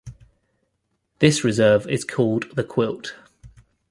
[1.19, 3.13] This reserve is called the quilt.